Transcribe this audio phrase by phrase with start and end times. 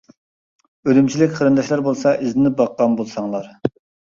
[0.89, 3.53] ئۈرۈمچىلىك قېرىنداشلار بولسا ئىزدىنىپ باققان بولساڭلار.